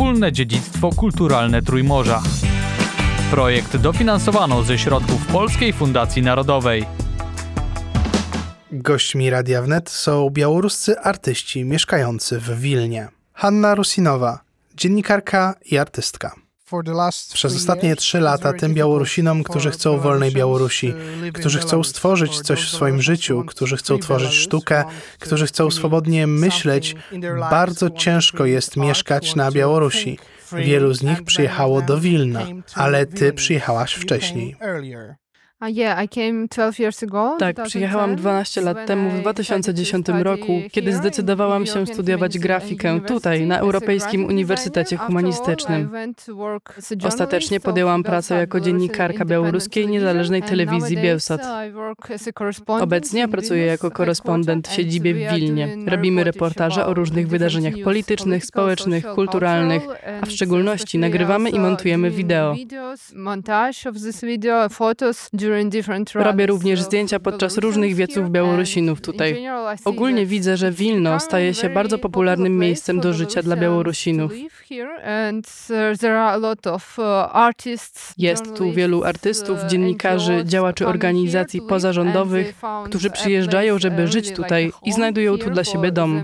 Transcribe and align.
wspólne 0.00 0.32
dziedzictwo 0.32 0.90
kulturalne 0.92 1.62
Trójmorza. 1.62 2.22
Projekt 3.30 3.76
dofinansowano 3.76 4.62
ze 4.62 4.78
środków 4.78 5.26
Polskiej 5.26 5.72
Fundacji 5.72 6.22
Narodowej. 6.22 6.86
Gośćmi 8.72 9.30
Radia 9.30 9.62
Wnet 9.62 9.90
są 9.90 10.30
białoruscy 10.30 11.00
artyści 11.00 11.64
mieszkający 11.64 12.38
w 12.38 12.60
Wilnie. 12.60 13.08
Hanna 13.32 13.74
Rusinowa, 13.74 14.40
dziennikarka 14.74 15.54
i 15.64 15.78
artystka. 15.78 16.34
Przez 17.32 17.56
ostatnie 17.56 17.96
trzy 17.96 18.20
lata 18.20 18.52
tym 18.52 18.74
Białorusinom, 18.74 19.42
którzy 19.42 19.70
chcą 19.70 19.98
wolnej 19.98 20.32
Białorusi, 20.32 20.94
którzy 21.34 21.58
chcą 21.58 21.84
stworzyć 21.84 22.40
coś 22.40 22.64
w 22.64 22.70
swoim 22.70 23.02
życiu, 23.02 23.44
którzy 23.46 23.76
chcą 23.76 23.98
tworzyć 23.98 24.32
sztukę, 24.32 24.84
którzy 25.18 25.46
chcą 25.46 25.70
swobodnie 25.70 26.26
myśleć, 26.26 26.94
bardzo 27.50 27.90
ciężko 27.90 28.44
jest 28.44 28.76
mieszkać 28.76 29.34
na 29.34 29.50
Białorusi. 29.50 30.18
Wielu 30.52 30.94
z 30.94 31.02
nich 31.02 31.24
przyjechało 31.24 31.82
do 31.82 32.00
Wilna, 32.00 32.46
ale 32.74 33.06
ty 33.06 33.32
przyjechałaś 33.32 33.94
wcześniej. 33.94 34.56
Tak, 37.38 37.62
przyjechałam 37.64 38.16
12 38.16 38.60
lat 38.60 38.86
temu 38.86 39.10
w 39.10 39.20
2010 39.20 40.06
roku, 40.08 40.62
kiedy 40.72 40.92
zdecydowałam 40.92 41.66
się 41.66 41.86
studiować 41.86 42.38
grafikę 42.38 43.00
tutaj, 43.00 43.46
na 43.46 43.58
Europejskim 43.58 44.24
Uniwersytecie 44.24 44.96
Humanistycznym. 44.96 45.90
Ostatecznie 47.04 47.60
podjęłam 47.60 48.02
pracę 48.02 48.34
jako 48.34 48.60
dziennikarka 48.60 49.24
białoruskiej 49.24 49.88
niezależnej 49.88 50.42
telewizji 50.42 50.96
Bielsat. 50.96 51.40
Obecnie 52.66 53.28
pracuję 53.28 53.66
jako 53.66 53.90
korespondent 53.90 54.68
w 54.68 54.72
siedzibie 54.72 55.14
w 55.14 55.34
Wilnie. 55.34 55.76
Robimy 55.86 56.24
reportaże 56.24 56.86
o 56.86 56.94
różnych 56.94 57.28
wydarzeniach 57.28 57.74
politycznych, 57.84 58.44
społecznych, 58.44 59.06
kulturalnych, 59.06 59.82
a 60.22 60.26
w 60.26 60.30
szczególności 60.30 60.98
nagrywamy 60.98 61.50
i 61.50 61.58
montujemy 61.60 62.10
wideo. 62.10 62.54
Robię 66.14 66.46
również 66.46 66.82
zdjęcia 66.82 67.20
podczas 67.20 67.58
różnych 67.58 67.94
wieców 67.94 68.30
Białorusinów 68.30 69.00
tutaj. 69.00 69.46
Ogólnie 69.84 70.26
widzę, 70.26 70.56
że 70.56 70.72
Wilno 70.72 71.20
staje 71.20 71.54
się 71.54 71.68
bardzo 71.68 71.98
popularnym 71.98 72.58
miejscem 72.58 73.00
do 73.00 73.12
życia 73.12 73.42
dla 73.42 73.56
Białorusinów. 73.56 74.32
Jest 78.18 78.56
tu 78.56 78.72
wielu 78.72 79.04
artystów, 79.04 79.58
dziennikarzy, 79.68 80.42
działaczy 80.44 80.86
organizacji 80.86 81.60
pozarządowych, 81.68 82.54
którzy 82.84 83.10
przyjeżdżają, 83.10 83.78
żeby 83.78 84.08
żyć 84.08 84.32
tutaj 84.32 84.72
i 84.84 84.92
znajdują 84.92 85.38
tu 85.38 85.50
dla 85.50 85.64
siebie 85.64 85.92
dom. 85.92 86.22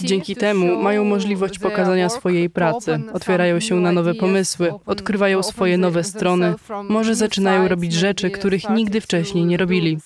Dzięki 0.00 0.36
temu 0.36 0.82
mają 0.82 1.04
możliwość 1.04 1.58
pokazania 1.58 2.08
swojej 2.08 2.50
pracy, 2.50 3.00
otwierają 3.12 3.60
się 3.60 3.74
na 3.74 3.92
nowe 3.92 4.14
pomysły, 4.14 4.72
odkrywają 4.86 5.23
swoje 5.42 5.78
nowe 5.78 6.04
strony, 6.04 6.54
może 6.88 7.14
zaczynają 7.14 7.68
robić 7.68 7.92
rzeczy, 7.92 8.30
których 8.30 8.70
nigdy 8.70 9.00
wcześniej 9.00 9.44
nie 9.44 9.56
robili. 9.56 9.98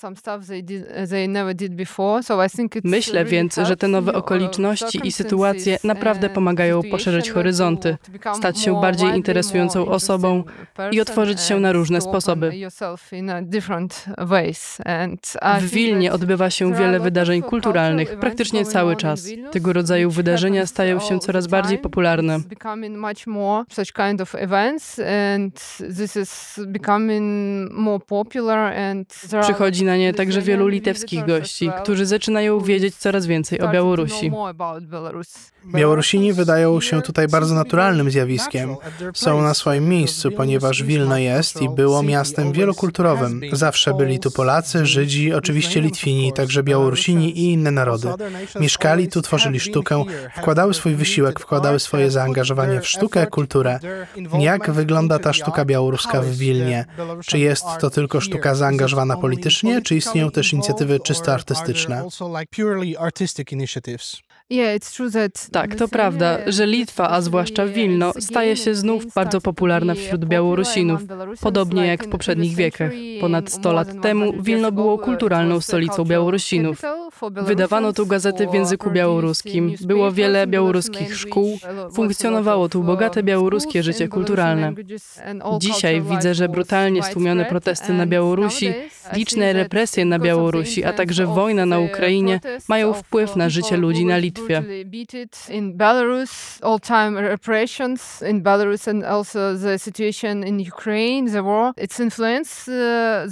Myślę 2.85 3.25
więc, 3.25 3.57
że 3.57 3.77
te 3.77 3.89
nowe 3.89 4.13
okoliczności 4.13 5.01
i 5.05 5.13
sytuacje 5.13 5.79
naprawdę 5.85 6.31
pomagają 6.31 6.83
poszerzyć 6.91 7.31
horyzonty, 7.31 7.97
stać 8.35 8.61
się 8.61 8.81
bardziej 8.81 9.17
interesującą 9.17 9.87
osobą 9.87 10.45
i 10.93 11.01
otworzyć 11.01 11.41
się 11.41 11.61
na 11.61 11.73
różne 11.73 12.01
sposoby. 12.01 12.53
W 15.61 15.71
Wilnie 15.71 16.13
odbywa 16.13 16.51
się 16.51 16.75
wiele 16.75 17.01
wydarzeń 17.01 17.43
kulturalnych, 17.43 18.19
praktycznie 18.19 18.65
cały 18.65 18.97
czas. 18.97 19.29
Tego 19.53 19.73
rodzaju 19.73 20.11
wydarzenia 20.11 20.67
stają 20.67 21.01
się 21.01 21.19
coraz 21.19 21.47
bardziej 21.47 21.79
popularne. 21.79 22.39
Przychodzi 29.41 29.85
na 29.85 29.97
nie 29.97 30.15
także 30.15 30.43
wielu 30.43 30.69
litewskich 30.69 31.27
gości, 31.27 31.71
którzy 31.83 32.07
zaczynają 32.07 32.61
wiedzieć 32.61 32.95
coraz 32.95 33.27
więcej 33.27 33.61
o 33.61 33.69
Białorusi. 33.69 34.33
Białorusini 35.75 36.33
wydają 36.33 36.81
się 36.81 37.03
tutaj 37.03 37.29
bardzo 37.29 37.55
naturalnym 37.55 38.11
zjawiskiem. 38.11 38.77
Są 39.15 39.43
na 39.43 39.55
swoim 39.55 39.89
miejscu, 39.89 40.33
ponieważ 40.33 40.83
Wilno 40.83 41.19
jest 41.19 41.63
i 41.63 41.69
było 41.69 42.03
miastem 42.03 42.53
wielokulturowym. 42.53 43.41
Zawsze 43.53 43.95
byli 43.95 44.19
tu 44.19 44.31
Polacy, 44.31 44.87
Żydzi, 44.87 45.35
oczywiście 45.35 45.81
Litwini, 45.81 46.33
także 46.33 46.63
Białorusini 46.63 47.39
i 47.39 47.53
inne 47.53 47.71
narody. 47.71 48.09
Mieszkali 48.61 49.09
tu, 49.09 49.23
tworzyli 49.23 49.61
sztukę, 49.61 50.05
wkładały 50.37 50.75
swój 50.75 50.95
wysiłek, 50.95 51.41
wkładały 51.41 51.81
swoje 51.81 52.11
zaangażowanie 52.11 52.81
w 52.81 52.89
sztukę, 52.89 53.27
kulturę. 53.27 53.79
Jak 54.39 54.71
wygląda 54.71 54.98
ta 55.19 55.33
sztuka 55.33 55.65
białoruska 55.65 56.21
w 56.23 56.37
Wilnie? 56.37 56.85
Czy 57.27 57.39
jest 57.39 57.65
to 57.81 57.91
tylko 57.91 58.21
sztuka 58.21 58.55
zaangażowana 58.55 59.17
politycznie, 59.17 59.83
czy 59.83 59.97
istnieją 59.97 60.31
też 60.31 60.53
inicjatywy 60.53 61.01
czysto 61.01 61.35
artystyczne? 61.35 62.05
Tak, 65.53 65.75
to 65.75 65.89
prawda, 65.89 66.39
że 66.47 66.67
Litwa, 66.67 67.11
a 67.11 67.21
zwłaszcza 67.21 67.67
Wilno, 67.67 68.13
staje 68.19 68.57
się 68.57 68.75
znów 68.75 69.15
bardzo 69.15 69.41
popularna 69.41 69.95
wśród 69.95 70.25
Białorusinów, 70.25 71.01
podobnie 71.41 71.87
jak 71.87 72.05
w 72.05 72.09
poprzednich 72.09 72.57
wiekach. 72.57 72.93
Ponad 73.21 73.51
100 73.51 73.73
lat 73.73 74.03
temu 74.03 74.33
Wilno 74.43 74.73
było 74.73 74.99
kulturalną 74.99 75.61
stolicą 75.61 76.05
Białorusinów. 76.05 76.83
Wydawano 77.33 77.93
tu 77.93 78.07
gazety 78.07 78.47
w 78.47 78.55
języku 78.55 78.91
białoruskim, 78.91 79.75
było 79.81 80.13
wiele 80.13 80.47
białoruskich 80.47 81.17
szkół, 81.17 81.59
funkcjonowało 81.93 82.69
tu 82.69 82.83
bogate 82.83 83.23
białoruskie 83.23 83.83
życie 83.83 84.09
kulturalne. 84.09 84.73
Dzisiaj 85.59 86.03
widzę, 86.03 86.35
że 86.35 86.49
brutalnie 86.49 87.03
stłumione 87.03 87.45
protesty 87.45 87.93
na 87.93 88.07
Białorusi, 88.07 88.73
liczne 89.13 89.53
represje 89.53 90.05
na 90.05 90.19
Białorusi, 90.19 90.85
a 90.85 90.93
także 90.93 91.27
wojna 91.27 91.67
na 91.67 91.79
Ukrainie 91.79 92.41
mają 92.69 92.93
wpływ 92.93 93.37
na 93.37 93.49
życie 93.49 93.77
ludzi 93.77 94.05
na 94.05 94.17
Litwie. 94.17 94.38
In 95.51 95.77
Belarus, 95.77 96.59
all-time 96.63 97.17
repressions 97.29 98.23
in 98.23 98.43
Belarus 98.43 98.89
and 98.89 99.05
also 99.05 99.59
the 99.59 99.79
situation 99.79 100.45
in 100.45 100.61
Ukraine, 100.61 101.33
the 101.33 101.43
war, 101.43 101.73
it's 101.77 102.01
influenced 102.01 102.69
uh, 102.69 102.75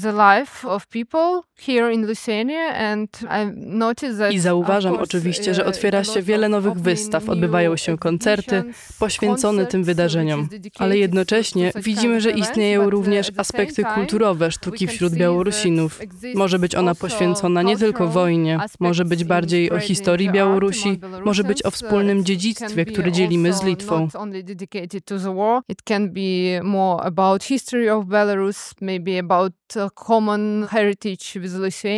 the 0.03 0.13
life 0.13 0.69
of 0.69 0.87
people 0.87 1.43
here 1.59 1.93
in 1.93 2.07
Lithuania 2.07 2.73
and 2.75 3.09
I 3.31 3.47
noticed 3.57 4.19
that 4.19 4.33
I 4.33 4.39
zauważam 4.39 4.97
oczywiście, 4.97 5.55
że 5.55 5.65
otwiera 5.65 6.05
się 6.05 6.23
wiele 6.23 6.49
nowych 6.49 6.75
wystaw, 6.75 7.29
odbywają 7.29 7.77
się 7.77 7.99
koncerty 7.99 8.65
poświęcone 8.99 9.67
tym 9.67 9.85
wydarzeniom, 9.85 10.49
ale 10.79 10.99
jednocześnie 10.99 11.73
widzimy, 11.77 12.21
że 12.21 12.31
istnieją 12.31 12.91
również 12.91 13.33
aspekty 13.37 13.85
kulturowe 13.85 14.51
sztuki 14.51 14.87
wśród 14.87 15.15
Białorusinów. 15.15 16.01
Może 16.35 16.59
być 16.59 16.75
ona 16.75 16.95
poświęcona 16.95 17.63
nie 17.63 17.77
tylko 17.77 18.09
wojnie, 18.09 18.59
może 18.81 19.05
być 19.05 19.25
bardziej 19.25 19.71
o 19.71 19.79
historii 19.79 20.31
Białorusi, 20.31 20.96
może 21.25 21.45
być 21.45 21.63
o 21.67 21.71
wspólnym 21.71 22.25
dziedzictwie, 22.25 22.85
które 22.85 23.13
dzielimy 23.13 23.53
z 23.53 23.63
Litwą. 23.63 24.09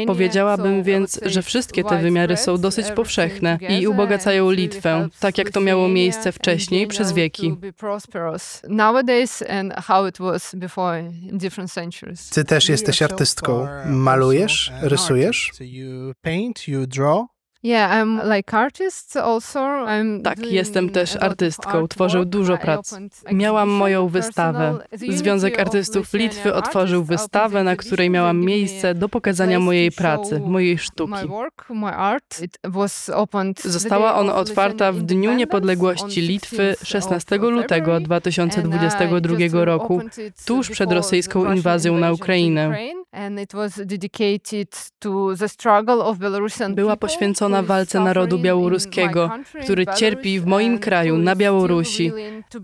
Powiedziałabym 0.06 0.82
więc, 0.82 1.20
że 1.26 1.42
wszystkie 1.42 1.84
te 1.84 1.98
wymiary 1.98 2.36
są 2.36 2.58
dosyć 2.58 2.90
powszechne 2.90 3.58
i 3.80 3.86
ubogacają 3.86 4.50
Litwę, 4.50 5.08
tak 5.20 5.38
jak 5.38 5.50
to 5.50 5.60
miało 5.60 5.88
miejsce 5.88 6.32
wcześniej 6.32 6.86
przez 6.86 7.12
wieki. 7.12 7.56
Ty 12.30 12.44
też 12.44 12.68
jesteś 12.68 13.02
artystką. 13.02 13.66
Malujesz? 13.86 14.72
Rysujesz? 14.82 15.52
Tak, 20.24 20.38
jestem 20.46 20.90
też 20.90 21.16
artystką, 21.16 21.88
tworzę 21.88 22.26
dużo 22.26 22.56
prac. 22.58 22.94
Miałam 23.32 23.68
moją 23.68 24.08
wystawę. 24.08 24.78
Związek 25.08 25.60
Artystów 25.60 26.12
Litwy 26.14 26.54
otworzył 26.54 27.04
wystawę, 27.04 27.64
na 27.64 27.76
której 27.76 28.10
miałam 28.10 28.40
miejsce 28.40 28.94
do 28.94 29.08
pokazania 29.08 29.60
mojej 29.60 29.92
pracy, 29.92 30.40
mojej 30.40 30.78
sztuki. 30.78 31.12
Została 33.64 34.14
ona 34.14 34.34
otwarta 34.34 34.92
w 34.92 35.02
Dniu 35.02 35.32
Niepodległości 35.34 36.20
Litwy 36.20 36.74
16 36.84 37.36
lutego 37.36 38.00
2022 38.00 39.64
roku, 39.64 40.00
tuż 40.46 40.70
przed 40.70 40.92
rosyjską 40.92 41.52
inwazją 41.52 41.98
na 41.98 42.12
Ukrainę. 42.12 42.78
Była 46.74 46.96
poświęcona 46.96 47.47
is 47.48 47.62
walce 47.62 48.00
narodu 48.00 48.38
białoruskiego, 48.38 49.30
który 49.62 49.86
cierpi 49.96 50.40
w 50.40 50.46
moim 50.46 50.78
kraju, 50.78 51.18
na 51.18 51.36
Białorusi 51.36 52.12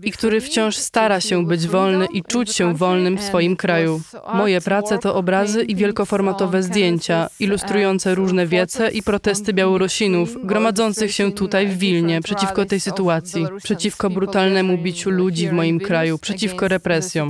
i 0.03 0.11
który 0.11 0.41
wciąż 0.41 0.75
stara 0.75 1.21
się 1.21 1.45
być 1.45 1.67
wolny 1.67 2.05
i 2.05 2.23
czuć 2.23 2.55
się 2.55 2.75
wolnym 2.75 3.17
w 3.17 3.23
swoim 3.23 3.55
kraju. 3.55 4.01
Moje 4.33 4.61
prace 4.61 4.97
to 4.97 5.15
obrazy 5.15 5.63
i 5.63 5.75
wielkoformatowe 5.75 6.63
zdjęcia, 6.63 7.25
canvases 7.25 7.41
ilustrujące 7.41 8.15
różne 8.15 8.47
wiece 8.47 8.91
i 8.91 9.03
protesty 9.03 9.53
Białorusinów, 9.53 10.45
gromadzących 10.45 11.11
się 11.11 11.31
tutaj 11.31 11.67
w 11.67 11.77
Wilnie 11.77 12.21
przeciwko 12.21 12.65
tej 12.65 12.79
sytuacji, 12.79 13.45
przeciwko 13.63 14.09
brutalnemu 14.09 14.77
biciu 14.77 15.09
ludzi 15.09 15.47
w 15.47 15.51
moim 15.51 15.79
kraju, 15.79 16.17
przeciwko 16.17 16.67
represjom. 16.67 17.29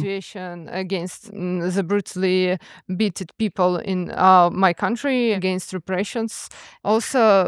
mm, 1.33 1.71
people 3.37 3.83
in 3.85 4.09
uh, 4.09 4.49
my 4.51 4.73
country, 4.73 5.33
against 5.35 5.73
repressions. 5.73 6.49
Also, 6.83 7.44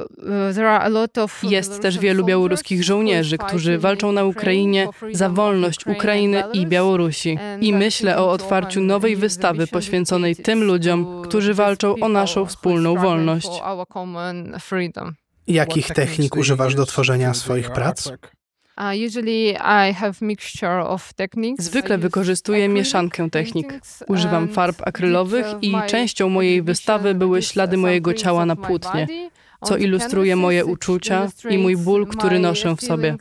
there 0.56 0.70
are 0.70 0.80
a 0.86 0.90
lot 0.90 1.18
of 1.18 1.44
Jest 1.44 1.82
też 1.82 2.00
wielu 2.00 2.26
białoruskich 2.26 2.84
żołnierzy, 2.84 3.38
którzy 3.38 3.78
walczą 3.78 4.12
na 4.12 4.24
Ukrainie 4.24 4.88
za 5.12 5.30
wolność 5.30 5.88
Ukrainy 5.88 6.44
i. 6.54 6.68
Białorusi. 6.68 7.38
I 7.62 7.74
myślę 7.74 8.18
o 8.18 8.32
otwarciu 8.32 8.82
nowej 8.82 9.16
wystawy 9.16 9.68
poświęconej 9.68 10.36
tym 10.36 10.64
ludziom, 10.64 11.22
którzy 11.24 11.54
walczą 11.54 11.96
o 12.02 12.10
naszą 12.10 12.46
wspólną 12.46 12.96
wolność. 12.96 13.50
Jakich 15.48 15.88
technik 15.88 16.36
używasz 16.36 16.76
do 16.76 16.86
tworzenia 16.86 17.34
swoich 17.34 17.72
prac? 17.72 18.08
Uh. 18.08 18.16
Zwykle 21.60 21.98
wykorzystuję 21.98 22.70
mieszankę 22.70 23.30
technik. 23.30 23.74
Używam 24.08 24.48
farb 24.48 24.82
akrylowych 24.88 25.46
i 25.62 25.76
częścią 25.88 26.30
mojej 26.30 26.62
wystawy 26.62 27.16
były 27.16 27.42
ślady 27.42 27.78
mojego 27.78 28.14
ciała 28.14 28.46
na 28.46 28.56
płótnie, 28.56 29.08
co 29.64 29.78
ilustruje 29.78 30.36
moje 30.36 30.66
uczucia 30.66 31.28
i 31.50 31.58
mój 31.58 31.78
ból, 31.78 32.08
który 32.08 32.40
noszę 32.40 32.76
w 32.76 32.82
sobie. 32.82 33.16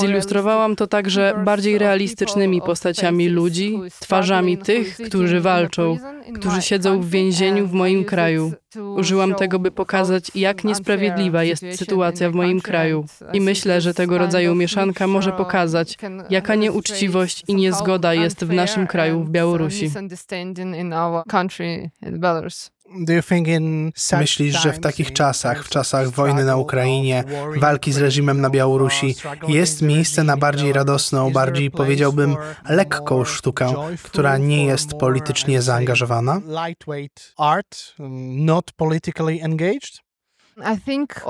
Zilustrowałam 0.00 0.76
to 0.76 0.86
także 0.86 1.34
bardziej 1.44 1.78
realistycznymi 1.78 2.62
postaciami 2.62 3.28
ludzi, 3.28 3.78
twarzami 4.00 4.58
tych, 4.58 4.96
którzy 4.96 5.40
walczą, 5.40 5.98
którzy 6.34 6.62
siedzą 6.62 7.00
w 7.00 7.10
więzieniu 7.10 7.66
w 7.66 7.72
moim 7.72 8.04
kraju. 8.04 8.52
Użyłam 8.96 9.34
tego, 9.34 9.58
by 9.58 9.70
pokazać, 9.70 10.30
jak 10.34 10.64
niesprawiedliwa 10.64 11.44
jest 11.44 11.64
sytuacja 11.76 12.30
w 12.30 12.34
moim 12.34 12.60
kraju. 12.60 13.04
I 13.32 13.40
myślę, 13.40 13.80
że 13.80 13.94
tego 13.94 14.18
rodzaju 14.18 14.54
mieszanka 14.54 15.06
może 15.06 15.32
pokazać, 15.32 15.98
jaka 16.30 16.54
nieuczciwość 16.54 17.44
i 17.48 17.54
niezgoda 17.54 18.14
jest 18.14 18.44
w 18.44 18.52
naszym 18.52 18.86
kraju, 18.86 19.24
w 19.24 19.30
Białorusi. 19.30 19.90
Our 21.22 21.26
country 21.26 21.90
in 22.02 22.20
Belarus. 22.20 22.70
Myślisz, 24.18 24.62
że 24.62 24.72
w 24.72 24.80
takich 24.80 25.12
czasach, 25.12 25.64
w 25.64 25.68
czasach 25.68 26.10
wojny 26.10 26.44
na 26.44 26.56
Ukrainie, 26.56 27.24
walki 27.56 27.92
z 27.92 27.98
reżimem 27.98 28.40
na 28.40 28.50
Białorusi, 28.50 29.14
jest 29.48 29.82
miejsce 29.82 30.24
na 30.24 30.36
bardziej 30.36 30.72
radosną, 30.72 31.32
bardziej 31.32 31.70
powiedziałbym 31.70 32.36
lekką 32.68 33.24
sztukę, 33.24 33.74
która 34.02 34.38
nie 34.38 34.66
jest 34.66 34.94
politycznie 34.94 35.62
zaangażowana? 35.62 36.40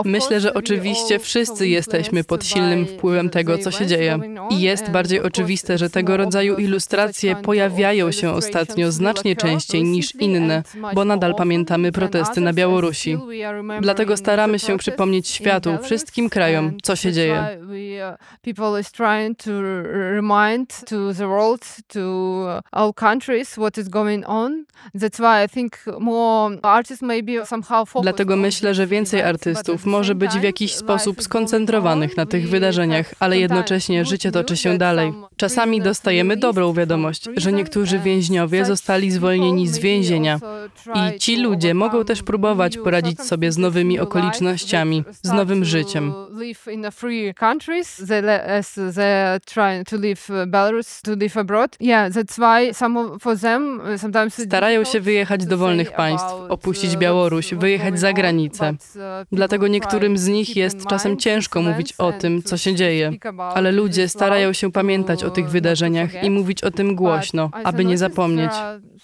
Myślę, 0.04 0.40
że 0.40 0.54
oczywiście 0.54 1.18
wszyscy 1.18 1.68
jesteśmy 1.68 2.24
pod 2.24 2.44
silnym 2.44 2.86
wpływem 2.86 3.30
tego, 3.30 3.58
co 3.58 3.70
się 3.70 3.86
dzieje. 3.86 4.18
I 4.50 4.60
jest 4.60 4.90
bardziej 4.90 5.22
oczywiste, 5.22 5.78
że 5.78 5.90
tego 5.90 6.16
rodzaju 6.16 6.56
ilustracje 6.56 7.36
pojawiają 7.36 8.12
się 8.12 8.30
ostatnio 8.30 8.92
znacznie 8.92 9.36
częściej 9.36 9.84
niż 9.84 10.14
inne, 10.14 10.62
bo 10.94 11.04
nadal 11.04 11.34
pamiętamy 11.34 11.92
protesty 11.92 12.40
na 12.40 12.52
Białorusi. 12.52 13.18
Dlatego 13.80 14.16
staramy 14.16 14.58
się 14.58 14.78
przypomnieć 14.78 15.28
światu, 15.28 15.70
wszystkim 15.82 16.30
krajom, 16.30 16.78
co 16.82 16.96
się 16.96 17.12
dzieje. 17.12 17.58
uh, 27.38 27.96
uh, 27.96 28.02
Dlatego 28.02 28.36
myślę, 28.36 28.74
że 28.74 28.86
these 28.86 29.11
więcej 29.12 29.30
artystów 29.30 29.86
może 29.86 30.14
być 30.14 30.32
w 30.32 30.42
jakiś 30.42 30.74
sposób 30.74 31.22
skoncentrowanych 31.22 32.16
na 32.16 32.26
tych 32.26 32.48
wydarzeniach, 32.48 33.06
have 33.06 33.16
ale 33.20 33.38
jednocześnie 33.38 34.04
życie 34.04 34.32
toczy 34.32 34.56
się 34.56 34.78
dalej. 34.78 35.12
Czasami 35.36 35.80
dostajemy 35.80 36.36
dobrą 36.36 36.72
wiadomość, 36.72 37.28
że 37.36 37.52
niektórzy 37.52 37.98
więźniowie 37.98 38.64
zostali 38.64 39.10
zwolnieni 39.10 39.68
z 39.68 39.78
więzienia. 39.78 40.40
I 40.94 41.18
ci 41.18 41.36
ludzie 41.36 41.74
mogą 41.74 42.04
też 42.04 42.22
próbować 42.22 42.78
poradzić 42.78 43.20
sobie 43.20 43.52
z 43.52 43.58
nowymi 43.58 44.00
okolicznościami, 44.00 45.04
z 45.22 45.32
nowym 45.32 45.64
życiem. 45.64 46.14
uh, 53.78 54.26
uh, 54.26 54.46
Starają 54.46 54.84
się 54.84 55.00
wyjechać 55.00 55.46
do 55.46 55.58
wolnych 55.58 55.92
państw, 55.92 56.32
opuścić 56.48 56.92
uh, 56.92 56.98
Białoruś, 56.98 57.54
wyjechać 57.54 58.00
za 58.00 58.12
granicę. 58.12 58.74
Dlatego 59.32 59.68
niektórym 59.68 60.18
z 60.18 60.28
nich 60.28 60.56
jest 60.56 60.86
czasem 60.86 61.16
ciężko 61.16 61.62
mówić 61.62 61.92
o 61.98 62.12
tym, 62.12 62.42
co 62.42 62.56
się 62.56 62.74
dzieje. 62.74 63.10
Ale 63.38 63.72
ludzie 63.72 64.08
starają 64.08 64.52
się 64.52 64.72
pamiętać 64.72 65.24
o 65.24 65.30
tych 65.30 65.48
wydarzeniach 65.50 66.24
i 66.24 66.30
mówić 66.30 66.64
o 66.64 66.70
tym 66.70 66.94
głośno, 66.94 67.50
aby 67.64 67.84
nie 67.84 67.98
zapomnieć. 67.98 68.52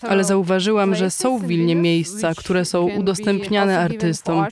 Ale 0.03 0.25
zauważyłam, 0.25 0.95
że 0.95 1.11
są 1.11 1.39
w 1.39 1.47
Wilnie 1.47 1.77
miejsca, 1.77 2.33
które 2.37 2.65
są 2.65 2.89
udostępniane 2.91 3.81
artystom. 3.81 4.47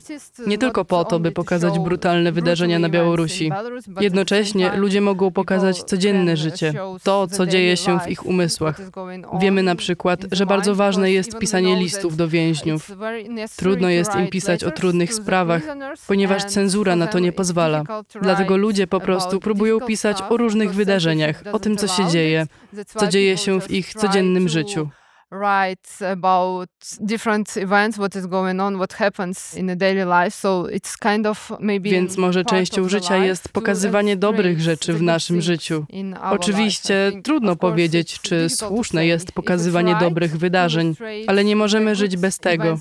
Nie 0.47 0.57
tylko 0.57 0.85
po 0.85 1.05
to, 1.05 1.19
by 1.19 1.31
pokazać 1.31 1.79
brutalne 1.79 2.31
wydarzenia 2.31 2.79
na 2.79 2.89
Białorusi. 2.89 3.51
Jednocześnie 3.99 4.71
ludzie 4.75 5.01
mogą 5.01 5.31
pokazać 5.31 5.83
codzienne 5.83 6.37
życie, 6.37 6.73
to, 7.03 7.27
co 7.27 7.45
dzieje 7.45 7.77
się 7.77 7.99
w 7.99 8.09
ich 8.09 8.25
umysłach. 8.25 8.81
Wiemy 9.39 9.63
na 9.63 9.75
przykład, 9.75 10.19
że 10.31 10.45
bardzo 10.45 10.75
ważne 10.75 11.11
jest 11.11 11.37
pisanie 11.37 11.75
listów 11.75 12.17
do 12.17 12.27
więźniów. 12.27 12.91
Trudno 13.55 13.89
jest 13.89 14.15
im 14.15 14.27
pisać 14.27 14.63
o 14.63 14.71
trudnych 14.71 15.13
sprawach, 15.13 15.61
ponieważ 16.07 16.45
cenzura 16.45 16.95
na 16.95 17.07
to 17.07 17.19
nie 17.19 17.31
pozwala. 17.31 17.83
Dlatego 18.21 18.57
ludzie 18.57 18.87
po 18.87 18.99
prostu 18.99 19.39
próbują 19.39 19.79
pisać 19.79 20.17
o 20.29 20.37
różnych 20.37 20.73
wydarzeniach, 20.73 21.43
o 21.51 21.59
tym, 21.59 21.77
co 21.77 21.87
się 21.87 22.07
dzieje, 22.07 22.47
co 22.85 23.07
dzieje 23.07 23.37
się 23.37 23.61
w 23.61 23.71
ich 23.71 23.93
codziennym 23.93 24.49
życiu. 24.49 24.89
Write 25.31 26.11
about 26.11 26.69
different 26.99 27.57
events, 27.57 27.97
what 27.97 28.15
is 28.15 28.25
going 28.27 28.61
on, 28.61 28.75
what 28.75 28.93
happens 28.93 29.55
in 29.57 29.69
a 29.69 29.75
daily 29.75 30.05
life. 30.05 30.31
So 30.31 30.67
it's 30.67 30.97
kind 30.97 31.27
of 31.27 31.51
maybe 31.59 31.89
Więc 31.89 32.17
może 32.17 32.45
częścią 32.45 32.89
życia 32.89 33.17
jest 33.17 33.49
pokazywanie 33.49 34.17
dobrych 34.17 34.61
rzeczy 34.61 34.93
w 34.93 35.01
naszym 35.01 35.41
życiu. 35.41 35.85
Oczywiście 36.21 37.11
trudno 37.23 37.55
powiedzieć, 37.55 38.19
czy 38.21 38.49
słuszne 38.49 39.05
jest 39.05 39.31
pokazywanie 39.31 39.95
dobrych 39.99 40.37
wydarzeń, 40.37 40.95
ale 41.27 41.43
nie 41.43 41.55
możemy 41.55 41.95
żyć 41.95 42.17
bez 42.17 42.39
tego. 42.39 42.77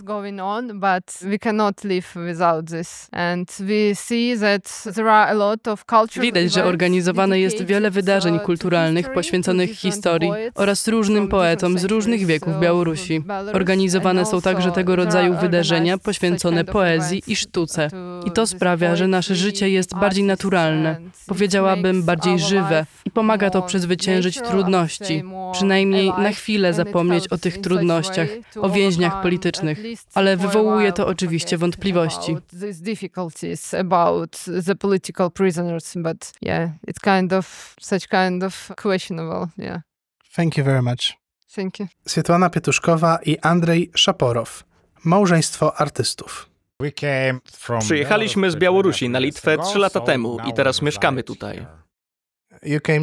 Widać, 6.21 6.53
że 6.53 6.65
organizowane 6.65 7.41
jest 7.41 7.65
wiele 7.65 7.91
wydarzeń 7.91 8.37
uh, 8.37 8.43
kulturalnych 8.43 9.13
poświęconych 9.13 9.71
historii 9.71 10.31
oraz 10.55 10.89
różnym 10.89 11.29
poetom 11.29 11.79
z 11.79 11.85
różnych 11.85 12.27
centuries 12.27 12.36
wieków 12.37 12.55
of 12.55 12.61
Białorusi. 12.61 13.23
Organizowane 13.53 14.27
są 14.27 14.41
także 14.41 14.73
tego 14.73 14.97
rodzaju 14.97 15.35
wydarzenia 15.35 15.99
poświęcone 15.99 16.65
poezji 16.65 17.23
i 17.27 17.37
sztuce. 17.37 17.89
I 18.25 18.31
to 18.31 18.47
sprawia, 18.47 18.97
że 18.97 19.09
nasze 19.09 19.35
życie 19.35 19.71
jest 19.71 19.95
bardziej 19.95 20.25
naturalne, 20.25 21.01
powiedziałabym 21.27 22.03
bardziej 22.03 22.39
żywe 22.39 22.87
i 23.05 23.11
pomaga 23.11 23.51
to 23.51 23.63
przezwyciężyć 23.63 24.41
trudności, 24.41 25.23
przynajmniej 25.53 26.13
na 26.19 26.33
chwilę 26.33 26.73
zapomnieć 26.75 27.29
o 27.29 27.39
tych 27.39 27.61
trudnościach, 27.61 28.29
o 28.61 28.71
więźniach 28.71 29.23
politycznych, 29.23 29.79
ale 30.15 30.37
wywołuje 30.37 30.93
to 30.93 31.07
oczywiście 31.07 31.59
wątpliwości. 31.59 32.37
Thank 40.37 40.59
you 40.59 40.65
very 40.65 40.83
much. 40.83 41.26
You. 41.81 41.87
Swietłana 42.07 42.51
Pietuszkowa 42.51 43.19
i 43.23 43.39
Andrzej 43.39 43.91
Szaporow. 43.95 44.65
Małżeństwo 45.05 45.81
artystów. 45.81 46.51
Przyjechaliśmy 47.81 48.51
z 48.51 48.57
Białorusi 48.57 49.09
na 49.09 49.19
Litwę 49.19 49.59
trzy 49.59 49.79
lata 49.79 50.01
temu 50.01 50.39
i 50.49 50.53
teraz 50.53 50.83
mieszkamy 50.83 51.23
tutaj. 51.23 51.67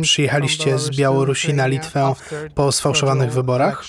Przyjechaliście 0.01 0.79
z 0.79 0.89
Białorusi 0.97 1.53
na 1.53 1.67
Litwę 1.67 2.13
po 2.55 2.71
sfałszowanych 2.71 3.31
wyborach? 3.31 3.83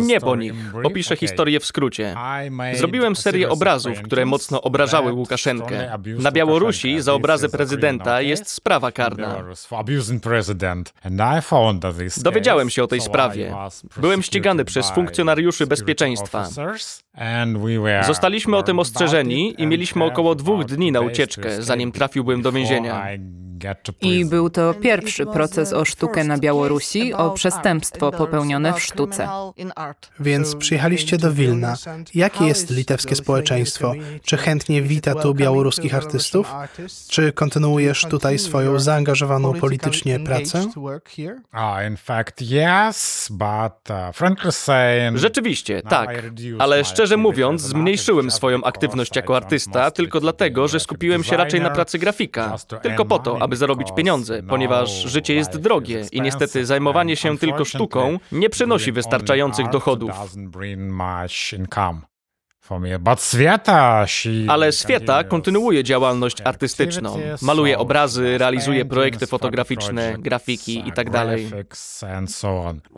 Nie 0.00 0.20
po 0.20 0.36
nich. 0.36 0.54
Opiszę 0.84 1.16
historię 1.16 1.60
w 1.60 1.66
skrócie. 1.66 2.14
Zrobiłem 2.74 3.16
serię 3.16 3.48
obrazów, 3.48 4.02
które 4.02 4.26
mocno 4.26 4.62
obrażały 4.62 5.12
Łukaszenkę. 5.12 5.98
Na 6.18 6.32
Białorusi 6.32 7.00
za 7.00 7.12
obrazy 7.12 7.48
prezydenta 7.48 8.20
jest 8.20 8.50
sprawa 8.50 8.92
karna. 8.92 9.44
Dowiedziałem 12.22 12.70
się 12.70 12.84
o 12.84 12.86
tej 12.86 13.00
sprawie. 13.00 13.54
Byłem 13.96 14.22
ścigany 14.22 14.64
przez 14.64 14.90
funkcjonariuszy 14.90 15.66
bezpieczeństwa. 15.66 16.48
Zostaliśmy 18.06 18.56
o 18.56 18.62
tym 18.62 18.78
ostrzeżeni 18.78 19.54
i 19.58 19.66
mieliśmy 19.66 20.04
około 20.04 20.34
dwóch 20.34 20.64
dni 20.64 20.92
na 20.92 21.00
ucieczkę, 21.00 21.62
zanim 21.62 21.92
trafiłbym 21.92 22.42
do 22.42 22.52
więzienia. 22.52 23.06
I 24.00 24.24
był 24.24 24.50
to 24.50 24.74
pierwszy 24.74 25.26
proces 25.26 25.72
o 25.72 25.84
sztukę 25.84 26.24
na 26.24 26.38
Białorusi, 26.38 27.14
o 27.14 27.30
przestępstwo 27.30 28.12
popełnione 28.12 28.72
w 28.72 28.80
sztuce. 29.06 29.28
Więc 30.20 30.56
przyjechaliście 30.56 31.18
do 31.18 31.32
Wilna. 31.32 31.74
Jakie 32.14 32.44
jest 32.44 32.70
litewskie 32.70 33.16
społeczeństwo? 33.16 33.94
Czy 34.22 34.36
chętnie 34.36 34.82
wita 34.82 35.14
tu 35.14 35.34
białoruskich 35.34 35.94
artystów? 35.94 36.52
Czy 37.08 37.32
kontynuujesz 37.32 38.06
tutaj 38.10 38.38
swoją 38.38 38.78
zaangażowaną 38.78 39.54
politycznie 39.54 40.20
pracę? 40.20 40.66
Rzeczywiście, 45.18 45.82
tak. 45.82 46.22
Ale 46.58 46.84
szczerze 46.84 47.16
mówiąc, 47.16 47.62
zmniejszyłem 47.62 48.30
swoją 48.30 48.64
aktywność 48.64 49.16
jako 49.16 49.36
artysta 49.36 49.90
tylko 49.90 50.20
dlatego, 50.20 50.68
że 50.68 50.80
skupiłem 50.80 51.24
się 51.24 51.36
raczej 51.36 51.60
na 51.60 51.70
pracy 51.70 51.98
grafika. 51.98 52.56
Tylko 52.82 53.04
po 53.04 53.18
to, 53.18 53.42
aby 53.42 53.56
zarobić 53.56 53.88
pieniądze, 53.96 54.42
ponieważ 54.42 54.90
życie 54.90 55.34
jest 55.34 55.56
drogie 55.56 56.04
i 56.12 56.20
niestety 56.20 56.66
zajmowanie 56.66 57.16
się 57.16 57.38
tylko 57.38 57.64
sztuką 57.64 58.18
nie 58.32 58.50
przynosi 58.50 58.92
wystarczających 58.96 59.68
dochodów. 59.68 60.10
Ale 64.48 64.72
Swieta 64.72 65.24
kontynuuje 65.24 65.84
działalność 65.84 66.40
artystyczną. 66.40 67.18
Maluje 67.42 67.78
obrazy, 67.78 68.38
realizuje 68.38 68.84
projekty 68.84 69.26
fotograficzne, 69.26 70.16
grafiki 70.18 70.82
itd. 70.86 71.36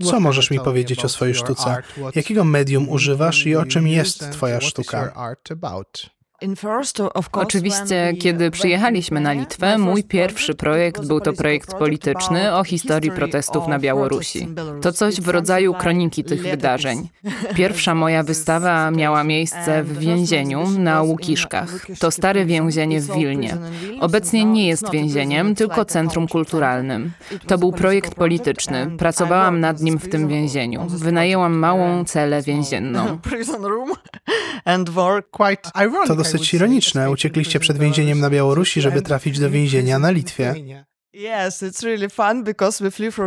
Co 0.03 0.21
możesz 0.21 0.51
mi 0.51 0.61
powiedzieć 0.61 1.05
o 1.05 1.09
swojej 1.09 1.35
sztuce? 1.35 1.83
Jakiego 2.15 2.45
medium 2.45 2.89
używasz 2.89 3.47
i 3.47 3.57
o 3.57 3.67
czym 3.67 3.87
jest 3.87 4.33
twoja 4.33 4.61
sztuka? 4.61 5.33
Oczywiście, 7.33 8.13
kiedy 8.21 8.51
przyjechaliśmy 8.51 9.21
na 9.21 9.33
Litwę, 9.33 9.79
mój 9.79 10.05
pierwszy 10.05 10.55
projekt 10.55 11.07
był 11.07 11.21
to 11.21 11.33
projekt 11.33 11.75
polityczny 11.75 12.55
o 12.55 12.65
historii 12.65 13.11
protestów 13.11 13.69
na 13.69 13.79
Białorusi. 13.79 14.49
To 14.83 14.93
coś 14.93 15.21
w 15.21 15.29
rodzaju 15.29 15.75
kroniki 15.75 16.25
tych 16.25 16.43
wydarzeń. 16.43 17.09
Pierwsza 17.57 17.95
moja 17.95 18.23
wystawa 18.23 18.91
miała 18.91 19.25
miejsce 19.25 19.83
w 19.83 19.99
więzieniu 19.99 20.69
na 20.69 21.03
Łukiszkach. 21.03 21.87
To 21.99 22.11
stare 22.11 22.45
więzienie 22.45 23.01
w 23.01 23.15
Wilnie. 23.15 23.57
Obecnie 24.01 24.45
nie 24.45 24.69
jest 24.69 24.91
więzieniem, 24.91 25.55
tylko 25.55 25.85
centrum 25.85 26.29
kulturalnym. 26.29 27.13
To 27.47 27.59
był 27.59 27.73
projekt 27.73 28.15
polityczny. 28.15 28.91
Pracowałam 28.99 29.61
nad 29.61 29.81
nim 29.81 29.99
w 29.99 30.09
tym 30.09 30.29
więzieniu. 30.29 30.87
Wynajęłam 30.89 31.59
małą 31.59 32.05
celę 32.05 32.43
więzienną. 32.43 33.19
To 36.07 36.15
dosyć 36.33 36.55
ironiczne. 36.55 37.11
Uciekliście 37.11 37.61
przed 37.61 37.79
więzieniem 37.79 38.21
na 38.21 38.31
Białorusi, 38.31 38.81
żeby 38.81 39.03
trafić 39.03 39.39
do 39.39 39.51
więzienia 39.51 39.99
na 39.99 40.11
Litwie. 40.11 40.55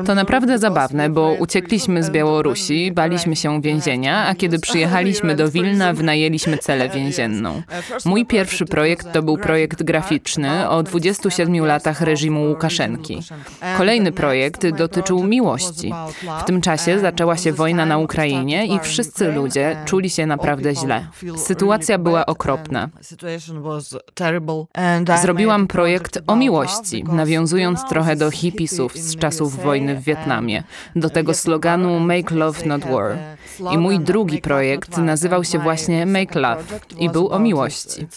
To 0.06 0.16
naprawdę 0.16 0.60
zabawne, 0.60 1.10
bo 1.10 1.36
uciekliśmy 1.40 2.04
z 2.04 2.10
Białorusi, 2.10 2.92
baliśmy 2.92 3.36
się 3.36 3.62
więzienia, 3.62 4.28
a 4.28 4.36
kiedy 4.36 4.60
przyjechaliśmy 4.60 5.36
do 5.42 5.50
Wilna, 5.50 5.94
wynajęliśmy 5.94 6.58
celę 6.58 6.90
więzienną. 7.00 7.62
Mój 8.06 8.26
pierwszy 8.26 8.66
projekt 8.66 9.12
to 9.14 9.24
był 9.24 9.38
projekt 9.38 9.84
graficzny 9.84 10.70
o 10.70 10.84
27 10.84 11.66
latach 11.66 12.02
reżimu 12.02 12.50
Łukaszenki. 12.50 13.20
Kolejny 13.78 14.12
projekt 14.12 14.68
dotyczył 14.70 15.24
miłości. 15.24 15.94
W 16.42 16.44
tym 16.44 16.62
czasie 16.62 17.00
zaczęła 17.00 17.38
się 17.38 17.54
wojna 17.54 17.86
na 17.86 17.98
Ukrainie 17.98 18.66
i 18.66 18.80
wszyscy 18.80 19.32
ludzie 19.32 19.78
czuli 19.86 20.10
się 20.10 20.26
naprawdę 20.26 20.76
źle. 20.76 21.08
Sytuacja 21.38 21.98
była 21.98 22.26
okropna. 22.26 22.90
Zrobiłam 25.22 25.68
projekt 25.68 26.20
o 26.28 26.36
miłości, 26.36 27.04
nawiązując 27.04 27.81
trochę 27.90 28.16
do 28.16 28.32
hipisów 28.32 28.96
z 28.96 29.16
czasów 29.16 29.64
wojny 29.64 29.96
w 29.96 30.04
Wietnamie, 30.04 30.64
do 30.96 31.10
tego 31.10 31.34
sloganu 31.34 32.00
Make 32.00 32.32
Love 32.32 32.66
Not 32.66 32.86
War. 32.86 33.18
I 33.74 33.78
mój 33.78 34.00
drugi 34.00 34.42
projekt 34.42 34.98
nazywał 34.98 35.44
się 35.44 35.60
właśnie 35.60 36.06
Make 36.06 36.36
Love 36.36 36.64
i 37.00 37.10
był 37.10 37.30
o 37.30 37.40
miłości. 37.40 38.08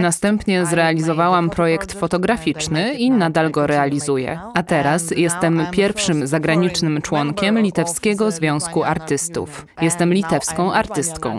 Następnie 0.00 0.66
zrealizowałam 0.66 1.50
projekt 1.50 1.92
fotograficzny 1.92 2.94
i 2.94 3.10
nadal 3.10 3.50
go 3.50 3.66
realizuję. 3.66 4.40
A 4.54 4.62
teraz 4.62 5.10
jestem 5.10 5.66
pierwszym 5.70 6.26
zagranicznym 6.26 7.02
członkiem 7.02 7.58
Litewskiego 7.58 8.30
Związku 8.30 8.84
Artystów. 8.84 9.66
Jestem 9.82 10.14
litewską 10.14 10.72
artystką. 10.72 11.38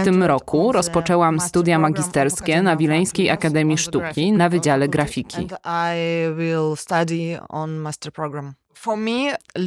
W 0.00 0.04
tym 0.04 0.22
roku 0.22 0.72
rozpoczęłam 0.72 1.40
studia 1.40 1.78
magisterskie 1.78 2.62
na 2.62 2.76
Wileńskiej 2.76 3.30
Akademii 3.30 3.78
Sztuki 3.78 4.32
na 4.32 4.48
Wydziale 4.48 4.88
Grafiki. 4.88 5.48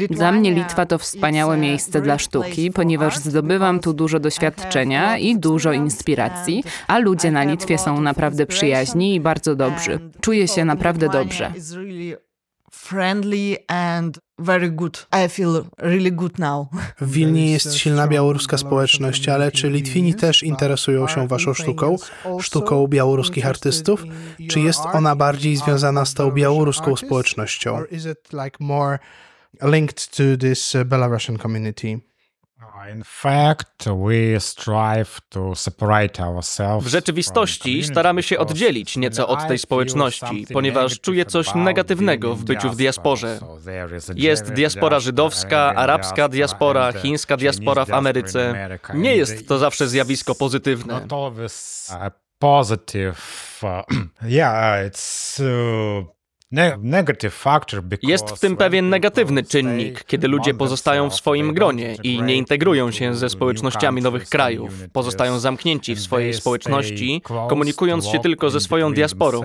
Dla 0.10 0.32
mnie 0.32 0.52
Litwa 0.52 0.86
to 0.86 0.98
wspaniałe 0.98 1.58
miejsce 1.58 2.02
dla 2.02 2.18
sztuki, 2.20 2.72
ponieważ 2.72 3.18
zdobywam 3.18 3.80
tu 3.80 3.94
dużo 3.94 4.20
doświadczenia 4.20 5.18
i 5.18 5.40
dużo 5.40 5.72
inspiracji, 5.74 6.64
a 6.88 7.00
ludzie 7.00 7.32
na 7.32 7.44
Litwie 7.44 7.78
są 7.78 8.02
naprawdę 8.02 8.46
przyjaźni 8.46 9.16
i 9.16 9.20
bardzo 9.20 9.56
dobrzy. 9.56 10.00
Czuję 10.22 10.48
się 10.48 10.66
naprawdę 10.66 11.10
dobrze. 11.10 11.54
Very 14.40 14.72
good. 14.72 15.08
I 15.26 15.30
feel 15.30 15.66
really 15.78 16.12
good 16.12 16.40
now. 16.40 16.68
W 17.02 17.12
Wilnie 17.12 17.52
jest 17.52 17.74
silna 17.76 18.08
białoruska 18.08 18.58
społeczność, 18.58 19.30
ale 19.30 19.52
czy 19.52 19.70
Litwini 19.70 20.16
też 20.16 20.44
interesują 20.44 21.08
się 21.08 21.28
waszą 21.28 21.54
sztuką, 21.54 21.96
sztuką 22.42 22.88
białoruskich 22.88 23.46
artystów? 23.46 24.04
Czy 24.50 24.60
jest 24.60 24.80
ona 24.94 25.16
bardziej 25.16 25.56
związana 25.56 26.06
z 26.06 26.14
tą 26.14 26.32
białoruską 26.32 26.96
społecznością? 26.96 27.84
linked 29.62 30.08
to 30.08 30.38
this 30.38 30.76
uh, 30.76 30.84
Belarusian 30.84 31.38
community? 31.38 32.00
W 36.82 36.88
rzeczywistości 36.88 37.84
staramy 37.84 38.24
się 38.24 38.40
oddzielić 38.40 38.98
nieco 38.98 39.28
od 39.28 39.48
tej 39.48 39.58
społeczności, 39.58 40.48
ponieważ 40.54 41.00
czuję 41.00 41.26
coś 41.26 41.56
negatywnego 41.56 42.36
w 42.36 42.44
byciu 42.44 42.70
w 42.70 42.76
diasporze. 42.76 43.40
Jest 44.16 44.54
diaspora 44.54 45.00
żydowska, 45.00 45.74
arabska 45.76 46.28
diaspora, 46.28 46.92
chińska 46.92 47.38
diaspora 47.38 47.86
w 47.86 47.94
Ameryce. 47.94 48.70
Nie 48.94 49.16
jest 49.16 49.48
to 49.48 49.58
zawsze 49.58 49.88
zjawisko 49.88 50.36
pozytywne. 50.36 51.08
Positive, 52.40 53.62
yeah, 54.24 54.88
it's 54.88 55.42
jest 58.02 58.30
w 58.30 58.40
tym 58.40 58.58
pewien 58.58 58.90
negatywny 58.90 59.44
czynnik, 59.44 60.04
kiedy 60.04 60.28
ludzie 60.28 60.54
pozostają 60.54 61.10
w 61.10 61.16
swoim 61.16 61.54
gronie 61.54 61.96
i 62.04 62.22
nie 62.22 62.36
integrują 62.36 62.92
się 62.92 63.16
ze 63.16 63.30
społecznościami 63.30 64.02
nowych 64.02 64.30
krajów, 64.30 64.74
pozostają 64.94 65.40
zamknięci 65.40 65.96
w 65.96 66.02
swojej 66.02 66.34
społeczności, 66.34 67.22
komunikując 67.50 68.08
się 68.08 68.20
tylko 68.20 68.50
ze 68.50 68.60
swoją 68.60 68.94
diasporą. 68.94 69.42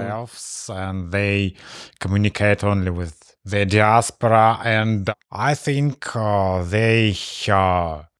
The 3.50 3.66
diaspora 3.66 4.58
and 4.64 5.10
I 5.30 5.54
think 5.54 6.16
uh, 6.16 6.62
they 6.70 7.12
uh, 7.48 8.13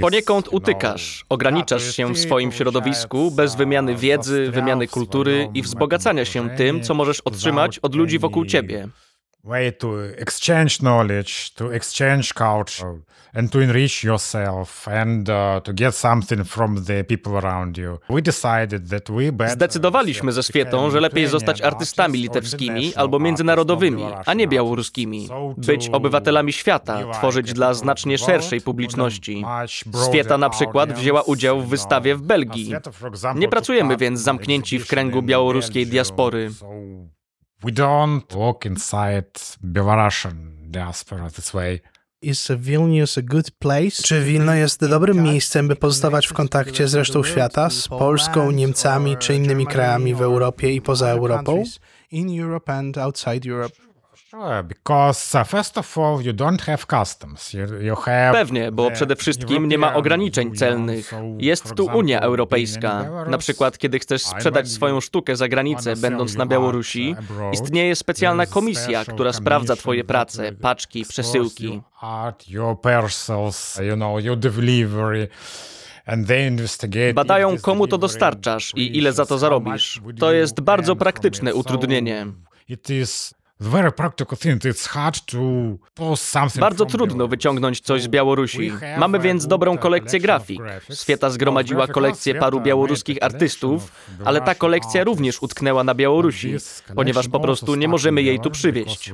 Poniekąd 0.00 0.48
utykasz, 0.48 1.24
ograniczasz 1.28 1.96
się 1.96 2.14
w 2.14 2.18
swoim 2.18 2.52
środowisku 2.52 3.30
bez 3.30 3.54
wymiany 3.54 3.96
wiedzy, 3.96 4.50
wymiany 4.50 4.88
kultury 4.88 5.48
i 5.54 5.62
wzbogacania 5.62 6.24
się 6.24 6.50
tym, 6.50 6.82
co 6.82 6.94
możesz 6.94 7.20
otrzymać 7.20 7.78
od 7.78 7.94
ludzi 7.94 8.18
wokół 8.18 8.46
ciebie. 8.46 8.88
Way 9.44 9.72
to 9.72 10.04
exchange 10.18 10.78
knowledge, 10.78 11.54
to 11.54 11.72
exchange 11.72 12.32
culture, 12.34 13.00
and 13.34 13.50
to 13.50 13.60
enrich 13.60 14.04
yourself 14.04 14.88
and 14.88 15.28
uh, 15.28 15.60
to 15.60 15.72
get 15.72 15.94
something 15.94 16.44
from 16.44 16.84
the 16.84 17.04
people 17.04 17.36
around 17.36 17.76
you. 17.76 17.98
We 18.10 18.22
decided 18.22 18.88
that 18.90 19.10
we 19.10 19.32
better 19.32 19.54
Zdecydowaliśmy 19.54 20.32
ze 20.32 20.42
Swietą, 20.42 20.90
że 20.90 21.00
lepiej 21.00 21.26
zostać 21.26 21.62
artystami 21.62 22.18
litewskimi 22.18 22.94
albo 22.94 23.18
międzynarodowymi, 23.18 24.04
a 24.26 24.34
nie 24.34 24.48
białoruskimi. 24.48 25.28
Być 25.56 25.88
obywatelami 25.88 26.52
świata, 26.52 27.12
tworzyć 27.12 27.52
dla 27.52 27.74
znacznie 27.74 28.18
szerszej 28.18 28.60
publiczności. 28.60 29.44
Swieta 29.92 30.38
na 30.38 30.50
przykład 30.50 30.92
wzięła 30.92 31.22
udział 31.22 31.60
w 31.60 31.68
wystawie 31.68 32.14
w 32.14 32.22
Belgii. 32.22 32.74
Nie 33.34 33.48
pracujemy 33.48 33.96
więc 33.96 34.20
zamknięci 34.20 34.78
w 34.78 34.86
kręgu 34.86 35.22
białoruskiej 35.22 35.86
diaspory. 35.86 36.50
We 37.64 37.72
don't 37.72 38.34
walk 38.34 38.66
inside 38.66 39.30
Belarusian 39.62 40.70
diaspora 40.70 41.30
this 41.30 41.54
way. 41.54 41.80
Is 42.22 42.50
Vilnius 42.58 43.18
a 43.18 43.22
good 43.22 43.50
place? 43.50 44.02
Czy 44.02 44.24
Wilno 44.24 44.54
jest 44.54 44.86
dobrym 44.86 45.22
miejscem, 45.22 45.68
by 45.68 45.76
pozostawać 45.76 46.26
w 46.26 46.32
kontakcie 46.32 46.88
z 46.88 46.94
resztą 46.94 47.24
świata, 47.24 47.70
z 47.70 47.88
Polską, 47.88 48.50
Niemcami 48.50 49.16
czy 49.16 49.34
innymi 49.34 49.66
krajami 49.66 50.14
w 50.14 50.22
Europie 50.22 50.72
i 50.72 50.80
poza 50.80 51.08
Europą? 51.08 51.64
Sure, 54.32 54.62
because 54.62 55.34
uh, 55.34 55.44
first 55.44 55.78
of 55.78 55.98
all, 55.98 56.22
you 56.22 56.32
don't 56.32 56.60
have 56.62 56.86
customs. 56.86 57.52
You, 57.52 57.66
you 57.80 57.96
have 57.96 58.32
Pewnie, 58.32 58.72
bo 58.72 58.90
przede 58.90 59.16
wszystkim 59.16 59.68
nie 59.68 59.78
ma 59.78 59.94
ograniczeń 59.94 60.54
celnych. 60.54 61.12
Jest 61.38 61.74
tu 61.74 61.86
Unia 61.86 62.20
Europejska. 62.20 63.10
Na 63.26 63.38
przykład, 63.38 63.78
kiedy 63.78 63.98
chcesz 63.98 64.22
sprzedać 64.22 64.68
swoją 64.68 65.00
sztukę 65.00 65.36
za 65.36 65.48
granicę, 65.48 65.96
będąc 65.96 66.34
na 66.34 66.46
Białorusi, 66.46 67.16
istnieje 67.52 67.96
specjalna 67.96 68.46
komisja, 68.46 69.04
która 69.04 69.32
sprawdza 69.32 69.76
twoje 69.76 70.04
prace, 70.04 70.52
paczki, 70.52 71.04
przesyłki. 71.04 71.82
Art, 72.00 72.48
your 72.48 72.80
parcels, 72.80 73.80
you 73.88 73.94
know, 73.94 74.24
your 74.24 74.38
delivery. 74.38 75.28
And 76.06 76.26
they 76.26 76.46
investigate 76.46 77.14
Badają, 77.14 77.58
komu 77.58 77.86
to 77.86 77.98
dostarczasz 77.98 78.72
i 78.76 78.98
ile 78.98 79.12
za 79.12 79.26
to 79.26 79.38
zarobisz. 79.38 80.00
To 80.18 80.32
jest 80.32 80.60
bardzo 80.60 80.96
praktyczne 80.96 81.54
utrudnienie. 81.54 82.26
It 82.68 82.90
is 82.90 83.34
very 83.68 83.92
practical 83.92 84.38
thing. 84.38 84.64
It's 84.64 84.88
hard 84.88 85.26
to 85.26 85.38
post 85.94 86.28
something 86.28 86.60
Bardzo 86.60 86.86
trudno 86.86 87.28
wyciągnąć 87.28 87.80
coś 87.80 88.02
z 88.02 88.08
Białorusi. 88.08 88.72
Mamy 88.98 89.18
więc 89.18 89.46
dobrą 89.46 89.78
kolekcję 89.78 90.20
grafik. 90.20 90.60
Świeta 90.94 91.30
zgromadziła 91.30 91.86
kolekcję 91.86 92.34
paru 92.34 92.60
białoruskich 92.60 93.22
artystów, 93.22 93.92
ale 94.24 94.40
ta 94.40 94.54
kolekcja 94.54 95.04
również 95.04 95.42
utknęła 95.42 95.84
na 95.84 95.94
Białorusi, 95.94 96.56
ponieważ 96.94 97.28
po 97.28 97.40
prostu 97.40 97.74
nie 97.74 97.88
możemy 97.88 98.22
jej 98.22 98.40
tu 98.40 98.50
przywieźć. 98.50 99.12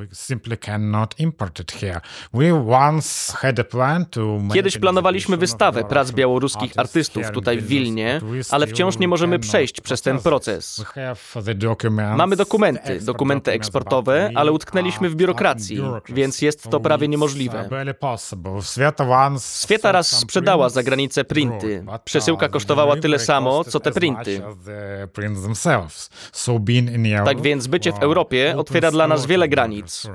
Kiedyś 4.54 4.78
planowaliśmy 4.78 5.36
wystawę 5.36 5.84
prac 5.84 6.12
białoruskich 6.12 6.72
artystów 6.76 7.30
tutaj 7.30 7.58
w 7.58 7.66
Wilnie, 7.66 8.20
ale 8.50 8.66
wciąż 8.66 8.98
nie 8.98 9.08
możemy 9.08 9.38
przejść 9.38 9.80
przez 9.80 10.02
ten 10.02 10.18
proces. 10.18 10.84
Mamy 12.16 12.36
dokumenty, 12.36 13.00
dokumenty 13.00 13.52
eksportowe, 13.52 14.30
ale 14.38 14.52
utknęliśmy 14.52 15.10
w 15.10 15.14
biurokracji, 15.14 15.80
więc 16.08 16.42
jest 16.42 16.70
to 16.70 16.80
prawie 16.80 17.08
niemożliwe. 17.08 17.68
Swieta 19.38 19.92
raz 19.92 20.08
sprzedała 20.08 20.68
za 20.68 20.82
granicę 20.82 21.24
printy. 21.24 21.84
Przesyłka 22.04 22.48
kosztowała 22.48 22.96
tyle 22.96 23.18
samo, 23.18 23.64
co 23.64 23.80
te 23.80 23.92
printy. 23.92 24.42
Europe, 27.08 27.24
Tak 27.24 27.42
więc 27.42 27.66
bycie 27.66 27.92
w 27.92 27.98
Europie 27.98 28.54
otwiera 28.56 28.90
dla 28.90 29.08
nas 29.08 29.26
wiele 29.26 29.48
granic. 29.48 30.06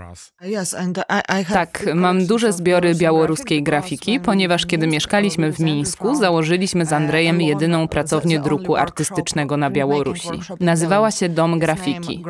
Tak, 1.54 1.86
mam 1.96 2.26
duże 2.26 2.54
zbiory 2.54 2.96
białoruskiej 2.96 3.64
grafiki, 3.64 4.20
ponieważ 4.20 4.66
kiedy 4.66 4.88
mieszkaliśmy 4.88 5.54
w 5.54 5.60
Mińsku, 5.60 6.16
założyliśmy 6.16 6.86
z 6.86 6.94
Andrejem 6.94 7.42
jedyną 7.42 7.88
pracownię 7.88 8.40
druku 8.40 8.76
artystycznego 8.76 9.58
na 9.58 9.70
Białorusi. 9.70 10.30
Nazywała 10.60 11.12
się 11.12 11.30
Dom 11.30 11.60
Grafiki. 11.60 12.24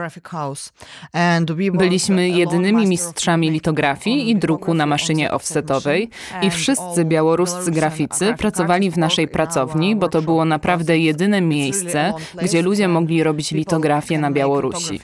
Byliśmy 1.73 2.29
jedynymi 2.29 2.87
mistrzami 2.87 3.49
litografii 3.51 4.29
i 4.29 4.35
druku 4.35 4.73
na 4.73 4.85
maszynie 4.85 5.31
offsetowej 5.31 6.09
i 6.41 6.51
wszyscy 6.51 7.05
białoruscy 7.05 7.71
graficy 7.71 8.33
pracowali 8.37 8.91
w 8.91 8.97
naszej 8.97 9.27
pracowni, 9.27 9.95
bo 9.95 10.09
to 10.09 10.21
było 10.21 10.45
naprawdę 10.45 10.97
jedyne 10.97 11.41
miejsce, 11.41 12.13
gdzie 12.41 12.61
ludzie 12.61 12.87
mogli 12.87 13.23
robić 13.23 13.51
litografię 13.51 14.19
na 14.19 14.31
Białorusi. 14.31 14.99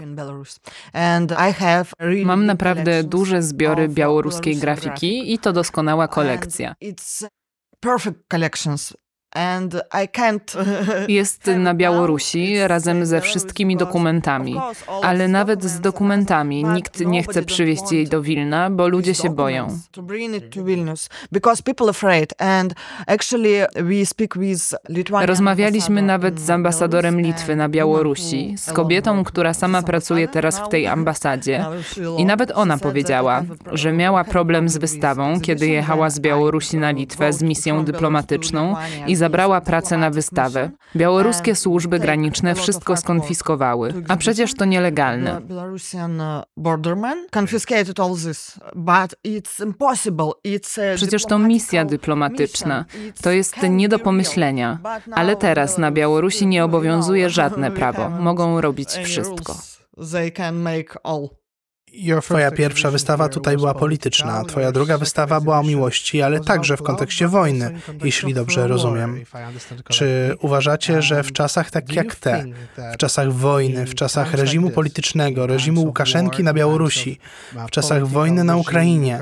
Mam 2.25 2.45
naprawdę 2.45 3.03
duże 3.03 3.41
zbiory 3.41 3.87
białoruskiej 3.87 4.55
grafiki 4.55 5.33
i 5.33 5.39
to 5.39 5.53
doskonała 5.53 6.07
kolekcja. 6.07 6.75
Jest 11.07 11.47
na 11.57 11.73
Białorusi 11.73 12.67
razem 12.67 13.05
ze 13.05 13.21
wszystkimi 13.21 13.77
dokumentami, 13.77 14.55
ale 15.01 15.27
nawet 15.27 15.63
z 15.63 15.79
dokumentami 15.79 16.63
nikt 16.63 16.99
nie 16.99 17.23
chce 17.23 17.41
przywieźć 17.43 17.91
jej 17.91 18.07
do 18.07 18.21
Wilna, 18.21 18.69
bo 18.69 18.87
ludzie 18.87 19.15
się 19.15 19.29
boją. 19.29 19.79
Rozmawialiśmy 25.25 26.01
nawet 26.01 26.39
z 26.39 26.49
ambasadorem 26.49 27.21
Litwy 27.21 27.55
na 27.55 27.69
Białorusi, 27.69 28.55
z 28.57 28.73
kobietą, 28.73 29.23
która 29.23 29.53
sama 29.53 29.81
pracuje 29.81 30.27
teraz 30.27 30.59
w 30.59 30.69
tej 30.69 30.87
ambasadzie. 30.87 31.65
I 32.17 32.25
nawet 32.25 32.51
ona 32.51 32.77
powiedziała, 32.77 33.43
że 33.71 33.93
miała 33.93 34.23
problem 34.23 34.69
z 34.69 34.77
wystawą, 34.77 35.41
kiedy 35.41 35.67
jechała 35.67 36.09
z 36.09 36.19
Białorusi 36.19 36.77
na 36.77 36.91
Litwę 36.91 37.33
z 37.33 37.41
misją 37.43 37.85
dyplomatyczną 37.85 38.75
i 39.07 39.18
zabrała 39.19 39.61
pracę 39.61 39.97
na 39.97 40.09
wystawę. 40.09 40.71
Białoruskie 40.95 41.55
służby 41.55 41.99
graniczne 41.99 42.55
wszystko 42.55 42.97
skonfiskowały, 42.97 43.93
a 44.07 44.17
przecież 44.17 44.53
to 44.53 44.65
nielegalne. 44.65 45.41
Przecież 50.95 51.25
to 51.25 51.39
misja 51.39 51.85
dyplomatyczna. 51.85 52.85
To 53.21 53.31
jest 53.31 53.55
nie 53.69 53.89
do 53.89 53.99
pomyślenia. 53.99 54.79
Ale 55.11 55.35
teraz 55.35 55.77
na 55.77 55.91
Białorusi 55.91 56.47
nie 56.47 56.65
obowiązuje 56.65 57.29
żadne 57.29 57.71
prawo. 57.71 58.09
Mogą 58.09 58.61
robić 58.61 58.89
wszystko. 58.89 59.55
They 60.11 60.31
can 60.31 60.55
make 60.55 60.97
all. 61.03 61.38
Twoja 62.21 62.51
pierwsza 62.51 62.91
wystawa 62.91 63.29
tutaj 63.29 63.57
była 63.57 63.73
polityczna, 63.73 64.45
twoja 64.45 64.71
druga 64.71 64.97
wystawa 64.97 65.41
była 65.41 65.59
o 65.59 65.63
miłości, 65.63 66.21
ale 66.21 66.39
także 66.39 66.77
w 66.77 66.81
kontekście 66.83 67.27
wojny, 67.27 67.79
jeśli 68.03 68.33
dobrze 68.33 68.67
rozumiem. 68.67 69.23
Czy 69.89 70.35
uważacie, 70.41 71.01
że 71.01 71.23
w 71.23 71.31
czasach 71.31 71.71
tak 71.71 71.93
jak 71.93 72.15
te, 72.15 72.45
w 72.93 72.97
czasach 72.97 73.33
wojny, 73.33 73.85
w 73.85 73.95
czasach 73.95 74.33
reżimu 74.33 74.69
politycznego, 74.69 75.47
reżimu 75.47 75.81
Łukaszenki 75.81 76.43
na 76.43 76.53
Białorusi, 76.53 77.19
w 77.67 77.71
czasach 77.71 78.07
wojny 78.07 78.43
na 78.43 78.57
Ukrainie, 78.57 79.21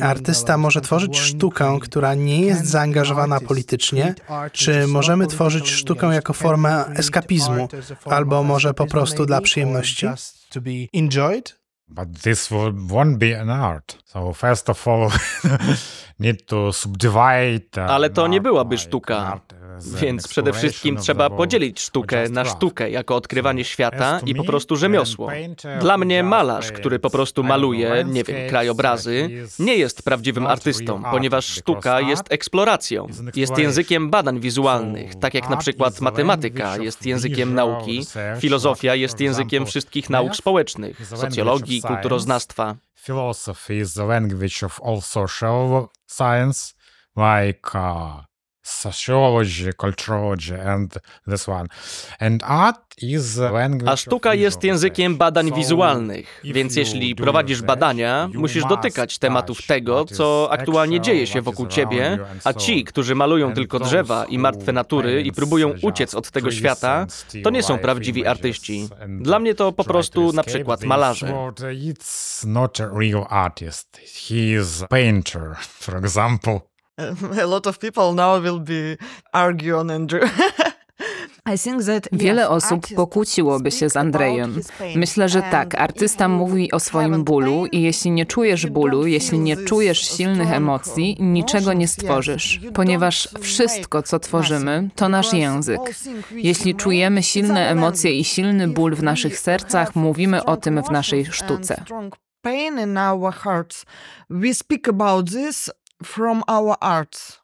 artysta 0.00 0.58
może 0.58 0.80
tworzyć 0.80 1.18
sztukę, 1.18 1.78
która 1.80 2.14
nie 2.14 2.40
jest 2.40 2.66
zaangażowana 2.66 3.40
politycznie, 3.40 4.14
czy 4.52 4.86
możemy 4.86 5.26
tworzyć 5.26 5.70
sztukę 5.70 6.06
jako 6.06 6.32
formę 6.32 6.84
eskapizmu, 6.86 7.68
albo 8.04 8.42
może 8.42 8.74
po 8.74 8.86
prostu 8.86 9.26
dla 9.26 9.40
przyjemności? 9.40 10.06
But 11.94 12.08
this 12.22 12.50
won't 12.90 13.18
be 13.18 13.40
an 13.40 13.50
art. 13.50 13.98
So 14.04 14.32
first 14.32 14.68
of 14.70 14.88
all, 14.88 15.10
need 16.18 16.46
to 16.46 16.72
subdivide. 16.72 17.76
uh, 17.76 17.90
Ale 17.90 18.10
to 18.10 18.26
nie 18.26 18.40
byłaby 18.40 18.78
sztuka. 18.78 19.40
Więc 19.80 20.28
przede 20.28 20.52
wszystkim 20.52 20.96
of 20.96 21.02
trzeba 21.02 21.30
podzielić 21.30 21.80
sztukę 21.80 22.28
na 22.28 22.44
sztukę 22.44 22.90
jako 22.90 23.16
odkrywanie 23.16 23.64
świata 23.64 24.20
i 24.26 24.34
po 24.34 24.44
prostu 24.44 24.76
rzemiosło. 24.76 25.30
Dla 25.80 25.98
mnie 25.98 26.22
malarz, 26.22 26.72
który 26.72 26.98
po 26.98 27.10
prostu 27.10 27.42
maluje, 27.42 28.04
nie 28.08 28.24
wiem, 28.24 28.48
krajobrazy, 28.48 29.30
nie 29.58 29.76
jest 29.76 30.02
prawdziwym 30.02 30.46
artystą, 30.46 31.02
ponieważ 31.10 31.46
sztuka 31.46 32.00
jest 32.00 32.22
eksploracją, 32.30 33.06
jest 33.36 33.58
językiem 33.58 34.10
badań 34.10 34.40
wizualnych, 34.40 35.14
tak 35.14 35.34
jak 35.34 35.50
na 35.50 35.56
przykład 35.56 36.00
matematyka 36.00 36.76
jest 36.76 37.06
językiem 37.06 37.54
nauki, 37.54 38.06
filozofia 38.38 38.94
jest 38.94 39.20
językiem 39.20 39.66
wszystkich 39.66 40.10
nauk 40.10 40.36
społecznych, 40.36 41.06
socjologii, 41.06 41.82
kulturoznawstwa. 41.82 42.76
Philosophy 43.04 43.74
is 43.74 43.94
the 43.94 44.06
language 44.06 44.62
of 44.62 44.80
all 44.84 45.00
social 45.00 45.88
science, 46.06 46.74
like 47.16 47.74
uh, 47.74 48.24
sociology, 48.62 49.70
and 50.64 50.98
this 51.28 51.48
one. 51.48 51.68
And 52.18 52.42
art 52.42 52.80
is 53.02 53.36
language 53.36 53.92
A 53.92 53.96
sztuka 53.96 54.34
jest 54.34 54.64
językiem 54.64 55.16
badań 55.16 55.48
So, 55.48 55.54
wizualnych, 55.54 56.40
więc 56.44 56.76
jeśli 56.76 57.14
prowadzisz 57.14 57.62
badania, 57.62 58.28
musisz 58.34 58.64
dotykać 58.64 59.18
tematów 59.18 59.66
tego, 59.66 60.04
co 60.04 60.48
aktualnie 60.50 61.00
dzieje 61.00 61.26
się 61.26 61.42
wokół 61.42 61.66
ciebie, 61.66 62.18
a 62.44 62.52
ci, 62.52 62.84
którzy 62.84 63.14
malują 63.14 63.52
tylko 63.54 63.78
drzewa 63.78 64.24
i 64.24 64.38
martwe 64.38 64.72
natury 64.72 65.22
i 65.22 65.32
próbują 65.32 65.74
uciec 65.82 66.14
od 66.14 66.30
tego 66.30 66.50
świata, 66.50 67.06
to 67.44 67.50
nie 67.50 67.62
są 67.62 67.78
prawdziwi 67.78 68.26
artyści. 68.26 68.88
Dla 69.08 69.38
mnie 69.38 69.54
to 69.54 69.72
po 69.72 69.84
prostu 69.84 70.32
na 70.32 70.42
przykład 70.42 70.84
malarze. 70.84 71.26
It's 71.72 72.46
not 72.46 72.80
a 72.80 72.86
real 72.98 73.26
artist. 73.28 74.00
He 74.28 74.34
is 74.34 74.82
a 74.82 74.86
painter, 74.86 75.54
for 75.84 75.96
example. 75.96 76.71
A 77.42 77.46
lot 77.46 77.66
of 77.66 77.78
people 77.78 78.12
now 78.14 78.42
will 78.42 78.60
be 78.60 78.96
arguing 79.32 79.90
and 79.90 80.12
I 81.46 81.58
think 81.58 81.84
that, 81.84 82.08
Wiele 82.12 82.48
osób 82.48 82.86
pokłóciłoby 82.96 83.70
się 83.70 83.90
z 83.90 83.96
Andrejem. 83.96 84.60
Myślę, 84.96 85.28
że 85.28 85.42
tak, 85.42 85.74
artysta 85.74 86.28
mówi 86.28 86.72
o 86.72 86.80
swoim 86.80 87.24
bólu 87.24 87.66
i 87.66 87.82
jeśli 87.82 88.10
nie 88.10 88.26
czujesz 88.26 88.66
bólu, 88.66 89.06
jeśli 89.06 89.38
nie 89.38 89.56
czujesz 89.56 90.16
silnych 90.16 90.52
emocji, 90.52 91.16
niczego 91.20 91.72
nie 91.72 91.88
stworzysz, 91.88 92.60
ponieważ 92.74 93.28
wszystko, 93.40 94.02
co 94.02 94.18
tworzymy, 94.18 94.88
to 94.94 95.08
nasz 95.08 95.32
język. 95.32 95.80
Jeśli 96.34 96.74
czujemy 96.74 97.22
silne 97.22 97.68
emocje 97.68 98.18
i 98.18 98.24
silny 98.24 98.68
ból 98.68 98.94
w 98.94 99.02
naszych 99.02 99.38
sercach, 99.38 99.96
mówimy 99.96 100.44
o 100.44 100.56
tym 100.56 100.82
w 100.82 100.90
naszej 100.90 101.26
sztuce. 101.26 101.84
pain 102.42 102.78
in 102.78 102.98
our 102.98 103.32
hearts. 103.32 103.84
We 104.28 104.52
speak 104.54 104.88
about 104.88 105.30
this 105.30 105.70
from 106.04 106.42
our 106.46 106.74
arts. 106.80 107.42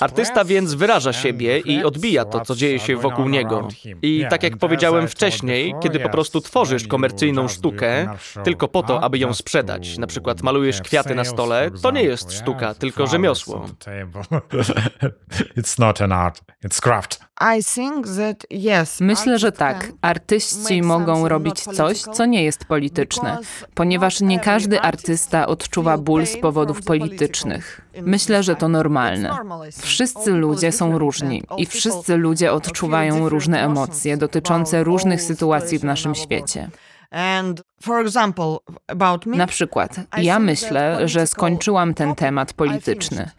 Artysta 0.00 0.44
więc 0.44 0.74
wyraża 0.74 1.12
siebie 1.12 1.58
i 1.58 1.84
odbija 1.84 2.24
to, 2.24 2.40
co 2.40 2.56
dzieje 2.56 2.78
się 2.78 2.96
wokół 2.96 3.28
niego. 3.28 3.68
I 4.02 4.26
tak 4.30 4.42
jak 4.42 4.56
powiedziałem 4.56 5.08
wcześniej, 5.08 5.74
kiedy 5.82 6.00
po 6.00 6.08
prostu 6.08 6.40
tworzysz 6.40 6.86
komercyjną 6.86 7.48
sztukę 7.48 8.14
tylko 8.44 8.68
po 8.68 8.82
to, 8.82 9.02
aby 9.04 9.18
ją 9.18 9.34
sprzedać, 9.34 9.98
na 9.98 10.06
przykład 10.06 10.42
malujesz 10.42 10.82
kwiaty 10.82 11.14
na 11.14 11.24
stole, 11.24 11.70
to 11.82 11.90
nie 11.90 12.02
jest 12.02 12.32
sztuka, 12.32 12.74
tylko 12.74 13.06
rzemiosło. 13.06 13.66
It's 15.58 15.78
not 15.78 16.02
an 16.02 16.12
art, 16.12 16.40
it's 16.64 16.80
craft. 16.80 17.29
Myślę, 19.00 19.38
że 19.38 19.52
tak. 19.52 19.92
Artyści 20.02 20.82
mogą 20.82 21.28
robić 21.28 21.60
coś, 21.60 21.98
co 21.98 22.26
nie 22.26 22.44
jest 22.44 22.64
polityczne, 22.64 23.38
ponieważ 23.74 24.20
nie 24.20 24.40
każdy 24.40 24.80
artysta 24.80 25.46
odczuwa 25.46 25.98
ból 25.98 26.26
z 26.26 26.36
powodów 26.36 26.82
politycznych. 26.82 27.80
Myślę, 28.02 28.42
że 28.42 28.56
to 28.56 28.68
normalne. 28.68 29.30
Wszyscy 29.72 30.30
ludzie 30.30 30.72
są 30.72 30.98
różni 30.98 31.42
i 31.56 31.66
wszyscy 31.66 32.16
ludzie 32.16 32.52
odczuwają 32.52 33.28
różne 33.28 33.64
emocje 33.64 34.16
dotyczące 34.16 34.84
różnych 34.84 35.22
sytuacji 35.22 35.78
w 35.78 35.84
naszym 35.84 36.14
świecie. 36.14 36.70
Na 39.36 39.46
przykład, 39.46 39.96
ja 40.18 40.38
myślę, 40.38 41.08
że 41.08 41.26
skończyłam 41.26 41.94
ten 41.94 42.14
temat 42.14 42.52
polityczny. 42.52 43.30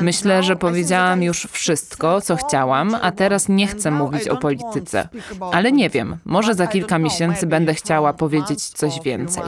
Myślę, 0.00 0.42
że 0.42 0.56
powiedziałam 0.56 1.22
już 1.22 1.46
wszystko, 1.50 2.20
co 2.20 2.36
chciałam, 2.36 2.94
a 3.02 3.12
teraz 3.12 3.48
nie 3.48 3.66
chcę 3.66 3.90
mówić 3.90 4.28
o 4.28 4.36
polityce. 4.36 5.08
Ale 5.52 5.72
nie 5.72 5.90
wiem, 5.90 6.16
może 6.24 6.54
za 6.54 6.66
kilka 6.66 6.98
miesięcy 6.98 7.46
będę 7.46 7.74
chciała 7.74 8.12
powiedzieć 8.12 8.64
coś 8.68 9.00
więcej. 9.04 9.42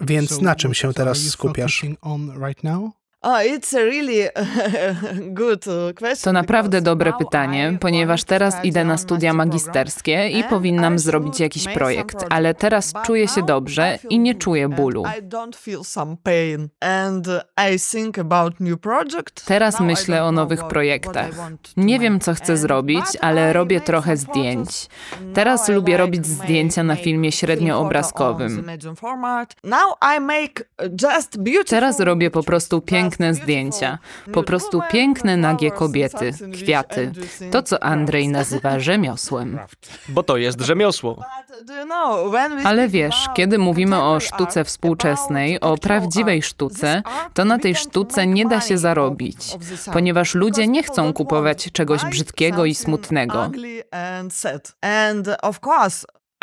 Więc 0.00 0.40
na 0.40 0.54
czym 0.54 0.74
się 0.74 0.92
teraz 0.92 1.18
skupiasz? 1.18 1.82
To 6.24 6.32
naprawdę 6.32 6.80
dobre 6.80 7.12
pytanie, 7.12 7.78
ponieważ 7.80 8.24
teraz 8.24 8.64
idę 8.64 8.84
na 8.84 8.98
studia 8.98 9.32
magisterskie 9.32 10.28
i 10.28 10.32
program 10.32 10.54
powinnam 10.54 10.98
zrobić 10.98 11.40
jakiś 11.40 11.68
projekt, 11.68 12.26
ale 12.30 12.54
teraz 12.54 12.92
czuję 13.06 13.28
się 13.28 13.42
dobrze 13.42 13.98
I 14.10 14.18
nie 14.18 14.34
czuję 14.34 14.68
bólu. 14.68 15.04
Teraz 19.46 19.80
myślę 19.80 20.24
o 20.24 20.32
nowych 20.32 20.64
projektach. 20.64 21.30
Nie 21.76 21.98
wiem, 21.98 22.20
co 22.20 22.34
chcę 22.34 22.56
zrobić, 22.56 23.04
ale 23.20 23.52
robię 23.52 23.80
trochę 23.80 24.16
zdjęć. 24.16 24.88
Teraz 25.34 25.68
lubię 25.68 25.96
robić 25.96 26.26
zdjęcia 26.26 26.82
na 26.82 26.96
filmie 26.96 27.32
film 27.32 27.32
średnioobrazkowym. 27.32 28.64
Teraz 31.68 32.00
robię 32.00 32.30
po 32.30 32.42
prostu 32.42 32.80
just 32.80 33.13
piękne 33.14 33.34
zdjęcia. 33.34 33.98
Po 34.32 34.42
prostu 34.42 34.80
piękne, 34.90 35.36
nagie 35.36 35.70
kobiety, 35.70 36.30
kwiaty. 36.52 37.12
To, 37.50 37.62
co 37.62 37.82
Andrzej 37.82 38.28
nazywa 38.28 38.80
rzemiosłem. 38.88 39.58
Bo 40.08 40.22
to 40.22 40.36
jest 40.36 40.60
rzemiosło. 40.60 41.24
Ale 42.64 42.88
wiesz, 42.88 43.28
kiedy 43.34 43.58
mówimy 43.58 44.02
o 44.02 44.20
sztuce 44.20 44.64
współczesnej, 44.64 45.60
o 45.60 45.76
prawdziwej 45.76 46.42
sztuce, 46.42 47.02
to 47.34 47.44
na 47.44 47.58
tej 47.58 47.74
sztuce 47.74 48.26
nie 48.26 48.46
da 48.46 48.60
się 48.60 48.78
zarobić, 48.78 49.56
ponieważ 49.92 50.34
ludzie 50.34 50.66
nie 50.66 50.82
chcą 50.82 51.12
kupować 51.12 51.68
czegoś 51.72 52.04
brzydkiego 52.04 52.64
i 52.64 52.74
smutnego. 52.74 53.50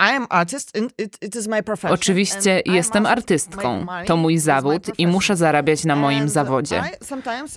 Ugly 0.01 0.09
and 0.09 0.09
sad. 0.09 0.09
And 0.09 0.09
of 0.09 0.09
course, 0.09 0.11
I 0.11 0.15
am 0.15 0.27
artist 0.29 0.77
and 0.77 0.93
it, 0.97 1.17
it 1.21 1.35
is 1.35 1.47
my 1.47 1.63
profession. 1.63 1.93
Oczywiście 1.93 2.61
jestem 2.65 3.05
artystką. 3.05 3.85
To 4.05 4.17
mój 4.17 4.37
zawód 4.37 4.99
i 4.99 5.07
muszę 5.07 5.35
zarabiać 5.35 5.85
na 5.85 5.95
moim 5.95 6.21
And 6.21 6.31
zawodzie. 6.31 6.83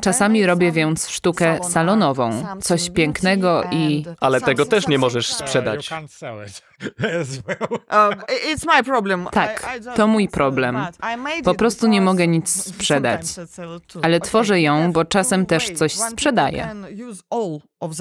Czasami 0.01 0.47
robię 0.47 0.73
więc 0.73 1.09
sztukę 1.09 1.59
salonową, 1.63 2.47
coś 2.63 2.91
pięknego 2.91 3.63
i... 3.71 4.05
Ale 4.21 4.41
tego 4.41 4.67
też 4.67 4.89
nie 4.89 4.99
możesz 4.99 5.27
sprzedać. 5.27 5.91
Problem. 8.85 9.27
Tak, 9.33 9.79
to 9.97 10.07
mój 10.07 10.29
problem. 10.29 10.79
Po 11.45 11.55
prostu 11.55 11.87
nie 11.87 12.01
mogę 12.01 12.27
nic 12.29 12.65
sprzedać. 12.75 13.27
Ale 14.03 14.21
tworzę 14.21 14.61
ją, 14.61 14.93
bo 14.93 15.05
czasem 15.05 15.47
też 15.47 15.71
coś 15.71 15.93
sprzedaję. 15.93 16.75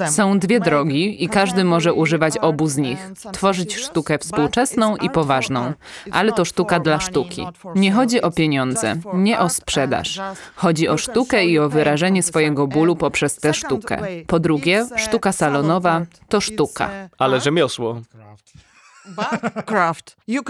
Są 0.06 0.38
dwie 0.38 0.60
drogi 0.60 1.24
i 1.24 1.28
każdy 1.28 1.64
może 1.64 1.92
używać 1.92 2.38
obu 2.38 2.66
z 2.66 2.76
nich. 2.76 3.10
Tworzyć 3.32 3.76
sztukę 3.76 4.18
współczesną 4.18 4.96
i 4.96 5.10
poważną. 5.10 5.72
Ale 6.10 6.32
to 6.32 6.44
sztuka 6.44 6.80
dla 6.80 7.00
sztuki. 7.00 7.46
Nie 7.74 7.92
chodzi 7.92 8.22
o 8.22 8.30
pieniądze, 8.30 8.96
nie 9.14 9.38
o 9.38 9.48
sprzedaż. 9.48 10.20
Chodzi 10.56 10.88
o 10.88 10.96
sztukę 10.96 11.44
i 11.44 11.58
o 11.58 11.68
wyrażenie 11.68 12.22
swojego 12.22 12.66
bólu 12.66 12.96
poprzez 12.96 13.36
tę 13.36 13.54
sztukę. 13.54 13.98
Po 14.26 14.38
drugie, 14.40 14.84
uh, 14.84 15.00
sztuka 15.00 15.32
salon 15.32 15.54
salonowa 15.54 16.02
to 16.28 16.40
sztuka. 16.40 16.84
uh, 16.84 17.10
Ale 17.18 17.40
rzemiosło. 17.40 18.00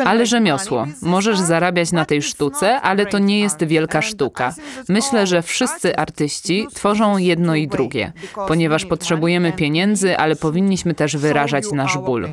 Ale 0.04 0.26
rzemiosło. 0.26 0.86
Możesz 1.02 1.38
zarabiać 1.38 1.92
na 1.92 2.04
tej 2.04 2.22
sztuce, 2.22 2.80
ale 2.80 3.06
to 3.06 3.18
nie 3.18 3.40
jest 3.40 3.64
wielka 3.64 4.02
sztuka. 4.02 4.54
Myślę, 4.88 5.26
że 5.26 5.42
wszyscy 5.42 5.96
artyści 5.96 6.66
tworzą 6.74 7.18
jedno 7.18 7.54
i 7.54 7.68
drugie, 7.68 8.12
ponieważ 8.48 8.84
potrzebujemy 8.84 9.52
pieniędzy, 9.52 10.18
ale 10.18 10.36
powinniśmy 10.36 10.94
też 10.94 11.16
wyrażać 11.16 11.72
nasz 11.72 11.98
ból. 11.98 12.28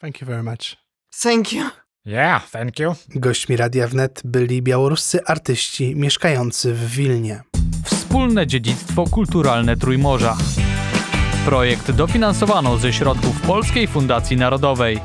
Thank 0.00 0.20
you 0.20 0.26
very 0.26 0.42
much. 0.42 0.76
Thank 1.22 1.52
you. 1.52 1.64
Yeah, 2.04 2.50
thank 2.50 2.78
you. 2.78 2.94
Gośćmi 3.14 3.56
Radia 3.56 3.88
Wnet 3.88 4.22
byli 4.24 4.62
białoruscy 4.62 5.24
artyści 5.24 5.96
mieszkający 5.96 6.74
w 6.74 6.90
Wilnie. 6.90 7.42
Wspólne 7.84 8.46
dziedzictwo 8.46 9.04
kulturalne 9.04 9.76
Trójmorza. 9.76 10.36
Projekt 11.44 11.90
dofinansowano 11.90 12.78
ze 12.78 12.92
środków 12.92 13.40
Polskiej 13.40 13.86
Fundacji 13.86 14.36
Narodowej. 14.36 15.00